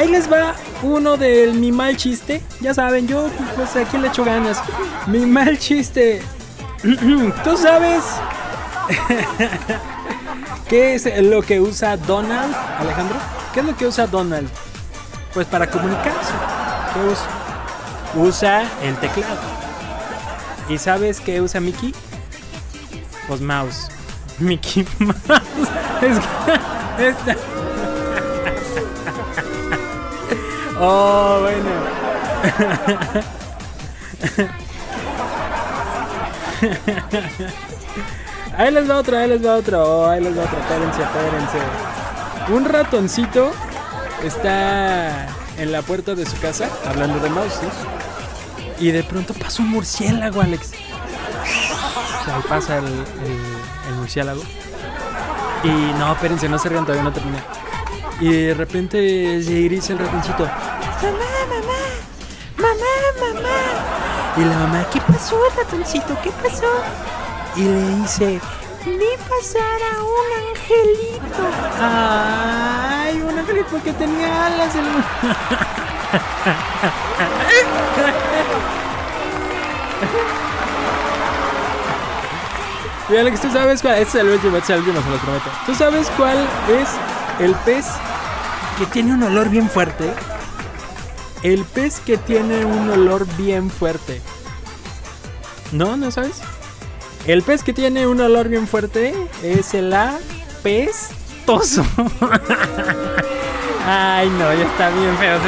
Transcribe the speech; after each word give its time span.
Ahí 0.00 0.08
les 0.08 0.32
va 0.32 0.54
uno 0.82 1.18
del 1.18 1.52
mi 1.52 1.70
mal 1.72 1.94
chiste. 1.94 2.42
Ya 2.62 2.72
saben, 2.72 3.06
yo 3.06 3.28
pues 3.54 3.76
aquí 3.76 3.98
le 3.98 4.08
echo 4.08 4.24
ganas. 4.24 4.58
Mi 5.06 5.26
mal 5.26 5.58
chiste. 5.58 6.22
¿Tú 7.44 7.56
sabes 7.58 8.02
qué 10.70 10.94
es 10.94 11.22
lo 11.22 11.42
que 11.42 11.60
usa 11.60 11.98
Donald, 11.98 12.56
Alejandro? 12.78 13.18
¿Qué 13.52 13.60
es 13.60 13.66
lo 13.66 13.76
que 13.76 13.86
usa 13.86 14.06
Donald? 14.06 14.48
Pues 15.34 15.46
para 15.46 15.70
comunicarse. 15.70 16.32
¿Qué 16.94 17.00
usa? 17.00 18.26
Usa 18.26 18.62
el 18.82 18.96
teclado. 19.00 19.38
¿Y 20.70 20.78
sabes 20.78 21.20
qué 21.20 21.42
usa 21.42 21.60
Mickey? 21.60 21.94
Pues 23.28 23.42
mouse. 23.42 23.88
Mickey 24.38 24.86
Mouse. 24.98 25.68
Es 26.98 27.16
que 27.16 27.59
Oh, 30.80 31.40
bueno. 31.42 31.70
Ahí 38.56 38.70
les 38.72 38.90
va 38.90 38.96
otro, 38.98 39.16
ahí 39.16 39.28
les 39.28 39.44
va 39.44 39.54
otro, 39.56 39.82
oh, 39.82 40.06
ahí 40.06 40.22
les 40.22 40.36
va 40.36 40.42
otro, 40.42 40.58
espérense, 40.58 41.02
espérense. 41.02 41.58
Un 42.52 42.64
ratoncito 42.64 43.52
está 44.24 45.26
en 45.56 45.72
la 45.72 45.82
puerta 45.82 46.14
de 46.14 46.26
su 46.26 46.38
casa, 46.40 46.68
hablando 46.86 47.20
de 47.20 47.30
mouse. 47.30 47.60
Y 48.78 48.90
de 48.90 49.02
pronto 49.02 49.34
pasa 49.34 49.62
un 49.62 49.70
murciélago, 49.70 50.40
Alex. 50.40 50.72
O 52.20 52.24
sea, 52.24 52.40
pasa 52.48 52.78
el, 52.78 53.96
murciélago. 53.96 54.42
Y 55.62 55.68
no, 55.98 56.12
espérense, 56.12 56.48
no 56.48 56.58
se 56.58 56.68
rían, 56.68 56.84
todavía 56.84 57.04
no 57.04 57.12
termina. 57.12 57.42
Y 58.20 58.32
de 58.32 58.54
repente 58.54 59.42
se 59.42 59.62
grita 59.62 59.92
el 59.92 59.98
ratoncito. 59.98 60.48
Mamá, 61.02 61.32
mamá, 61.48 61.80
mamá, 62.58 62.94
mamá. 63.34 63.58
Y 64.36 64.44
la 64.44 64.56
mamá, 64.58 64.84
¿qué 64.92 65.00
pasó, 65.00 65.36
ratoncito? 65.56 66.16
¿Qué 66.22 66.30
pasó? 66.42 66.70
Y 67.56 67.62
le 67.64 67.88
dice, 67.96 68.40
vi 68.84 69.12
pasar 69.28 69.80
a 69.94 70.02
un 70.02 70.28
angelito. 70.48 71.44
Ay, 71.80 73.20
un 73.22 73.38
angelito 73.38 73.82
que 73.82 73.92
tenía 73.94 74.46
alas. 74.46 74.74
el- 74.76 75.04
Y 83.10 83.16
Alex, 83.16 83.40
¿tú 83.40 83.50
sabes 83.50 83.82
cuál? 83.82 83.94
Este 83.94 84.18
es 84.18 84.24
el 84.24 84.30
último, 84.30 84.56
este 84.56 84.72
es 84.72 84.78
el 84.78 84.84
último, 84.88 85.02
se 85.04 85.10
lo 85.10 85.16
prometo. 85.18 85.50
¿Tú 85.66 85.74
sabes 85.74 86.10
cuál 86.16 86.38
es 86.68 86.88
el 87.44 87.54
pez 87.64 87.86
que 88.78 88.86
tiene 88.86 89.12
un 89.14 89.22
olor 89.22 89.48
bien 89.48 89.68
fuerte? 89.68 90.12
El 91.42 91.64
pez 91.64 92.00
que 92.00 92.18
tiene 92.18 92.64
un 92.64 92.90
olor 92.90 93.26
bien 93.36 93.70
fuerte. 93.70 94.20
¿No? 95.72 95.96
¿No 95.96 96.10
sabes? 96.10 96.40
El 97.26 97.42
pez 97.42 97.62
que 97.62 97.72
tiene 97.72 98.06
un 98.06 98.20
olor 98.20 98.48
bien 98.48 98.66
fuerte 98.66 99.14
es 99.42 99.72
el 99.74 99.92
apestoso. 99.92 101.84
Ay, 103.86 104.28
no, 104.30 104.52
ya 104.54 104.66
está 104.66 104.90
bien 104.90 105.16
feo. 105.16 105.38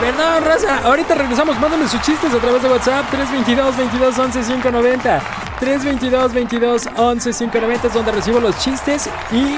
Perdón, 0.00 0.44
Rosa. 0.44 0.80
Ahorita 0.84 1.14
regresamos. 1.14 1.58
Mándame 1.60 1.86
sus 1.88 2.00
chistes 2.00 2.34
a 2.34 2.38
través 2.38 2.62
de 2.62 2.68
WhatsApp. 2.68 3.08
322 3.10 3.76
22 3.76 4.18
11 4.18 4.40
590. 4.40 5.41
322 5.62 6.32
22 6.32 6.88
11 6.96 7.30
590 7.30 7.86
es 7.86 7.94
donde 7.94 8.10
recibo 8.10 8.40
los 8.40 8.58
chistes. 8.58 9.08
Y 9.30 9.56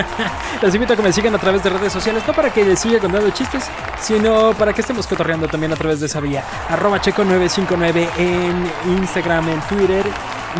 los 0.62 0.74
invito 0.74 0.94
a 0.94 0.96
que 0.96 1.02
me 1.02 1.12
sigan 1.12 1.34
a 1.34 1.38
través 1.38 1.62
de 1.62 1.68
redes 1.68 1.92
sociales. 1.92 2.22
No 2.26 2.32
para 2.32 2.50
que 2.50 2.64
les 2.64 2.80
siga 2.80 2.98
contando 2.98 3.28
chistes, 3.28 3.66
sino 4.00 4.54
para 4.54 4.72
que 4.72 4.80
estemos 4.80 5.06
cotorreando 5.06 5.46
también 5.46 5.70
a 5.70 5.76
través 5.76 6.00
de 6.00 6.06
esa 6.06 6.20
vía. 6.20 6.42
Arroba 6.70 6.98
checo959 6.98 8.08
en 8.16 8.72
Instagram, 8.96 9.50
en 9.50 9.60
Twitter 9.68 10.06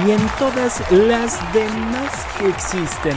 y 0.06 0.10
en 0.10 0.20
todas 0.38 0.82
las 0.90 1.40
demás 1.54 2.12
que 2.38 2.50
existen. 2.50 3.16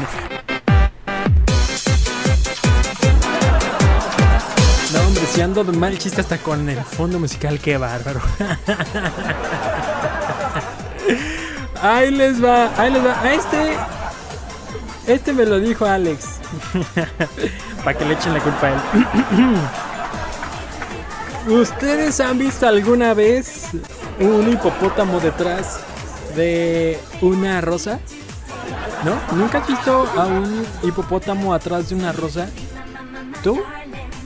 No, 4.94 5.02
hombre, 5.06 5.26
si 5.26 5.42
ando 5.42 5.66
mal 5.66 5.98
chiste 5.98 6.22
hasta 6.22 6.38
con 6.38 6.70
el 6.70 6.82
fondo 6.82 7.20
musical, 7.20 7.60
qué 7.60 7.76
bárbaro. 7.76 8.22
Ahí 11.82 12.12
les 12.12 12.44
va, 12.44 12.72
ahí 12.78 12.92
les 12.92 13.06
va. 13.06 13.22
A 13.22 13.34
este. 13.34 13.78
Este 15.08 15.34
me 15.34 15.46
lo 15.46 15.60
dijo 15.60 15.86
Alex. 15.86 16.40
Para 17.84 17.98
que 17.98 18.06
le 18.06 18.14
echen 18.14 18.34
la 18.34 18.40
culpa 18.42 18.68
a 18.68 18.72
él. 18.72 18.80
¿Ustedes 21.48 22.20
han 22.20 22.38
visto 22.38 22.68
alguna 22.68 23.14
vez 23.14 23.70
un 24.20 24.52
hipopótamo 24.52 25.20
detrás 25.22 25.80
de 26.36 27.00
una 27.22 27.62
rosa? 27.62 28.00
¿No? 29.06 29.38
¿Nunca 29.38 29.60
has 29.60 29.68
visto 29.68 30.06
a 30.18 30.26
un 30.26 30.66
hipopótamo 30.84 31.54
atrás 31.54 31.90
de 31.90 31.96
una 31.96 32.12
rosa? 32.12 32.50
¿Tú? 33.44 33.62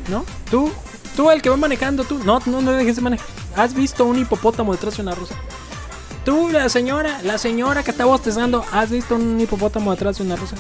¿No? 0.10 0.26
¿Tú? 0.50 0.72
¿Tú 1.16 1.30
el 1.30 1.42
que 1.44 1.50
va 1.50 1.58
manejando? 1.58 2.06
¿Tú? 2.06 2.20
No, 2.24 2.40
no, 2.48 2.62
no 2.62 2.72
dejes 2.72 2.96
de 2.96 3.02
manejar. 3.04 3.28
¿Has 3.56 3.74
visto 3.76 4.06
un 4.06 4.18
hipopótamo 4.18 4.72
detrás 4.72 4.96
de 4.98 5.04
una 5.04 5.14
rosa? 5.14 5.36
Tú, 6.26 6.50
la 6.50 6.70
señora, 6.70 7.20
la 7.24 7.38
señora 7.38 7.84
que 7.84 7.92
está 7.92 8.06
bostezando, 8.06 8.64
¿has 8.72 8.92
visto 8.92 9.16
un 9.16 9.40
hipopótamo 9.40 9.92
detrás 9.92 10.18
de 10.20 10.24
una 10.24 10.36
rosa? 10.36 10.56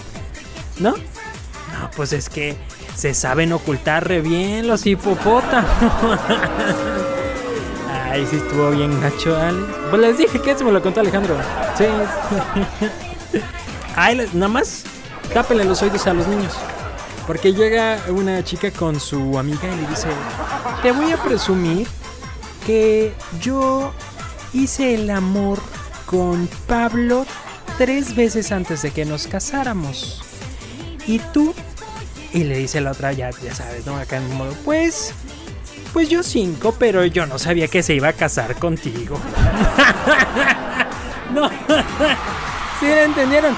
¿No? 0.79 0.91
No, 0.91 1.91
pues 1.95 2.13
es 2.13 2.29
que 2.29 2.57
se 2.95 3.13
saben 3.13 3.53
ocultar 3.53 4.07
re 4.07 4.21
bien 4.21 4.67
los 4.67 4.85
hipopótamos. 4.85 5.69
Ay, 8.11 8.27
sí 8.29 8.37
estuvo 8.37 8.71
bien 8.71 8.99
gacho, 8.99 9.37
Alex. 9.37 9.67
Pues 9.89 10.01
les 10.01 10.17
dije 10.17 10.41
que 10.41 10.51
eso 10.51 10.65
me 10.65 10.71
lo 10.71 10.81
contó 10.81 10.99
Alejandro. 10.99 11.35
Sí. 11.77 11.85
Ay, 13.95 14.27
nada 14.33 14.47
más 14.47 14.83
tápenle 15.33 15.63
los 15.63 15.81
oídos 15.81 16.05
a 16.07 16.13
los 16.13 16.27
niños. 16.27 16.53
Porque 17.27 17.53
llega 17.53 17.99
una 18.09 18.43
chica 18.43 18.71
con 18.71 18.99
su 18.99 19.37
amiga 19.37 19.67
y 19.71 19.81
le 19.81 19.87
dice, 19.87 20.07
te 20.81 20.91
voy 20.91 21.11
a 21.11 21.17
presumir 21.23 21.87
que 22.65 23.13
yo 23.39 23.93
hice 24.53 24.95
el 24.95 25.09
amor 25.09 25.59
con 26.05 26.47
Pablo 26.67 27.25
tres 27.77 28.15
veces 28.15 28.51
antes 28.51 28.81
de 28.81 28.91
que 28.91 29.05
nos 29.05 29.27
casáramos. 29.27 30.21
¿Y 31.07 31.19
tú? 31.19 31.53
Y 32.33 32.43
le 32.43 32.57
dice 32.57 32.81
la 32.81 32.91
otra, 32.91 33.11
ya, 33.11 33.29
ya 33.43 33.53
sabes, 33.53 33.85
¿no? 33.85 33.97
Acá 33.97 34.17
en 34.17 34.33
modo, 34.35 34.53
pues, 34.63 35.13
pues 35.93 36.09
yo 36.09 36.23
cinco, 36.23 36.75
pero 36.77 37.05
yo 37.05 37.25
no 37.25 37.39
sabía 37.39 37.67
que 37.67 37.83
se 37.83 37.93
iba 37.93 38.09
a 38.09 38.13
casar 38.13 38.55
contigo. 38.55 39.17
no, 41.33 41.49
¿sí 42.79 42.87
la 42.87 43.03
entendieron? 43.03 43.55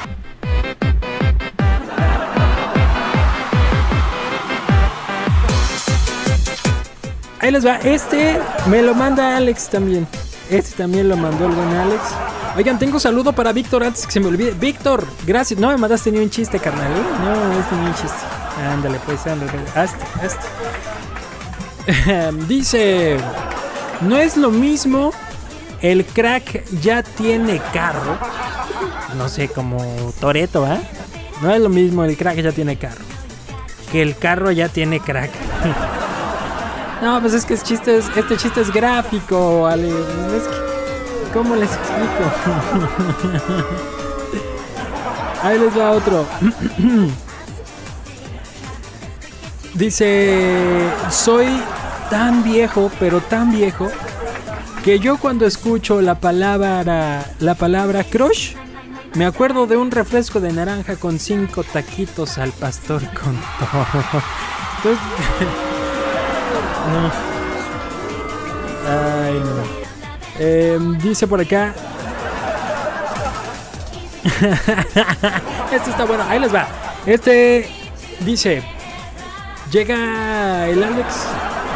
Ahí 7.39 7.51
les 7.51 7.65
va. 7.65 7.75
Este 7.75 8.39
me 8.67 8.81
lo 8.81 8.95
manda 8.95 9.35
Alex 9.35 9.67
también. 9.67 10.07
Este 10.53 10.77
también 10.77 11.09
lo 11.09 11.17
mandó 11.17 11.47
el 11.47 11.51
buen 11.51 11.69
Alex. 11.69 12.01
Oigan, 12.55 12.77
tengo 12.77 12.99
saludo 12.99 13.33
para 13.33 13.51
Víctor 13.51 13.83
antes 13.83 14.05
que 14.05 14.11
se 14.11 14.19
me 14.19 14.27
olvide. 14.27 14.51
Víctor, 14.51 15.07
gracias. 15.25 15.59
No 15.59 15.69
me 15.69 15.77
mandaste 15.77 16.11
ni 16.11 16.19
un 16.19 16.29
chiste, 16.29 16.59
carnal. 16.59 16.91
¿eh? 16.91 17.03
No, 17.23 17.59
este 17.59 17.75
ni 17.75 17.87
un 17.87 17.93
chiste. 17.95 18.19
Ándale, 18.71 18.99
pues, 19.03 19.25
ándale. 19.25 19.51
Hazte, 19.73 20.05
hazte. 20.23 20.45
Dice: 22.47 23.17
No 24.01 24.17
es 24.17 24.37
lo 24.37 24.51
mismo. 24.51 25.11
El 25.81 26.05
crack 26.05 26.63
ya 26.81 27.01
tiene 27.01 27.59
carro. 27.73 28.17
No 29.17 29.27
sé, 29.29 29.47
como 29.49 29.83
Toreto, 30.19 30.65
¿ah? 30.65 30.77
No 31.41 31.51
es 31.51 31.59
lo 31.59 31.69
mismo 31.69 32.05
el 32.05 32.15
crack 32.15 32.37
ya 32.37 32.51
tiene 32.51 32.77
carro. 32.77 33.03
Que 33.91 34.03
el 34.03 34.15
carro 34.15 34.51
ya 34.51 34.69
tiene 34.69 34.99
crack. 34.99 35.31
No, 37.03 37.19
pues 37.19 37.33
es 37.33 37.43
que 37.43 37.53
este 37.55 38.37
chiste 38.37 38.61
es 38.61 38.71
gráfico, 38.71 39.67
Ale. 39.67 39.91
¿Cómo 41.33 41.53
les 41.57 41.69
explico? 41.69 42.23
Ahí 45.43 45.59
les 45.59 45.77
va 45.77 45.91
otro. 45.91 46.25
Dice, 49.73 50.89
soy 51.09 51.47
tan 52.09 52.41
viejo, 52.41 52.89
pero 53.01 53.19
tan 53.19 53.51
viejo, 53.51 53.91
que 54.85 54.99
yo 54.99 55.17
cuando 55.17 55.45
escucho 55.45 56.01
la 56.01 56.21
palabra, 56.21 57.25
la 57.39 57.55
palabra 57.55 58.05
crush, 58.05 58.53
me 59.15 59.25
acuerdo 59.25 59.67
de 59.67 59.75
un 59.75 59.91
refresco 59.91 60.39
de 60.39 60.53
naranja 60.53 60.95
con 60.95 61.19
cinco 61.19 61.65
taquitos 61.65 62.37
al 62.37 62.53
pastor 62.53 63.01
con 63.13 63.35
todo. 63.59 63.85
Entonces, 64.77 65.03
no. 66.91 67.11
Ay, 68.89 69.39
no. 69.39 69.63
Em, 70.39 70.97
dice 70.97 71.27
por 71.27 71.39
acá. 71.39 71.73
este 75.71 75.89
está 75.89 76.05
bueno. 76.05 76.23
Ahí 76.27 76.39
les 76.39 76.53
va. 76.53 76.67
Este 77.05 77.69
dice. 78.21 78.63
Llega 79.71 80.67
el 80.67 80.83
Alex 80.83 81.25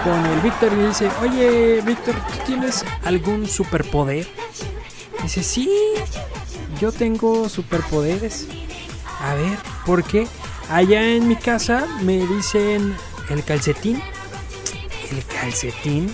con 0.04 0.26
el 0.26 0.40
Víctor 0.42 0.72
y 0.74 0.88
dice, 0.88 1.10
oye 1.22 1.82
Víctor, 1.82 2.14
¿tú 2.14 2.46
tienes 2.46 2.86
algún 3.04 3.48
superpoder? 3.48 4.28
Dice, 5.24 5.42
sí, 5.42 5.68
yo 6.80 6.92
tengo 6.92 7.50
superpoderes. 7.50 8.48
A 9.20 9.34
ver, 9.34 9.58
¿por 9.86 10.04
qué? 10.04 10.28
Allá 10.70 11.02
en 11.08 11.28
mi 11.28 11.36
casa 11.36 11.88
me 12.04 12.18
dicen 12.18 12.96
el 13.30 13.44
calcetín. 13.44 14.02
¿El 15.12 15.24
calcetín? 15.26 16.14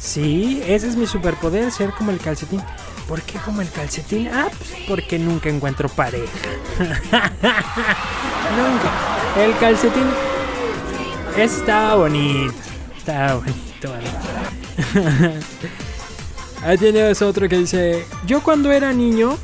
Sí, 0.00 0.62
ese 0.66 0.88
es 0.88 0.96
mi 0.96 1.06
superpoder, 1.06 1.70
ser 1.70 1.90
como 1.90 2.10
el 2.10 2.18
calcetín. 2.18 2.62
¿Por 3.08 3.22
qué 3.22 3.38
como 3.38 3.62
el 3.62 3.70
calcetín? 3.70 4.28
Ah, 4.28 4.48
pues 4.56 4.70
porque 4.88 5.18
nunca 5.18 5.48
encuentro 5.48 5.88
pareja. 5.88 6.26
nunca. 8.56 9.42
El 9.42 9.56
calcetín 9.58 10.06
está 11.36 11.94
bonito. 11.94 12.54
Está 12.96 13.36
bonito. 13.36 13.94
Ahí 16.62 16.78
tienes 16.78 17.22
otro 17.22 17.48
que 17.48 17.58
dice, 17.58 18.06
yo 18.26 18.42
cuando 18.42 18.72
era 18.72 18.92
niño 18.92 19.38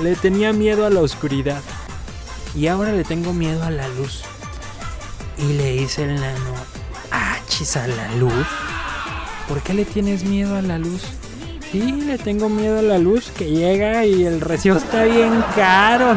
le 0.00 0.14
tenía 0.16 0.52
miedo 0.54 0.86
a 0.86 0.90
la 0.90 1.00
oscuridad 1.00 1.60
y 2.54 2.66
ahora 2.66 2.92
le 2.92 3.04
tengo 3.04 3.32
miedo 3.32 3.62
a 3.62 3.70
la 3.70 3.88
luz. 3.88 4.22
Y 5.36 5.52
le 5.54 5.72
dice 5.72 6.04
el 6.04 6.14
nano, 6.14 6.54
a 7.60 7.86
la 7.86 8.08
luz. 8.14 8.46
¿Por 9.46 9.60
qué 9.62 9.74
le 9.74 9.84
tienes 9.84 10.24
miedo 10.24 10.56
a 10.56 10.62
la 10.62 10.78
luz? 10.78 11.02
Sí, 11.70 11.82
le 11.82 12.16
tengo 12.16 12.48
miedo 12.48 12.78
a 12.78 12.82
la 12.82 12.96
luz 12.96 13.30
que 13.30 13.44
llega 13.44 14.06
y 14.06 14.24
el 14.24 14.40
recibo 14.40 14.76
está 14.76 15.04
bien 15.04 15.44
caro. 15.54 16.16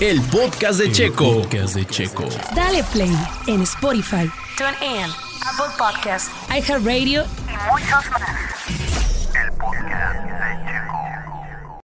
El 0.00 0.20
podcast 0.22 0.80
de 0.80 0.90
Checo. 0.90 1.42
podcast 1.42 1.74
de 1.74 1.86
Checo. 1.86 2.24
Dale 2.54 2.82
play 2.92 3.14
en 3.46 3.62
Spotify, 3.62 4.30
TuneIn, 4.56 5.10
Apple 5.46 5.74
Podcasts 5.78 6.30
iHeartRadio 6.48 7.24
y 7.24 7.70
muchos 7.70 8.10
más. 8.10 8.73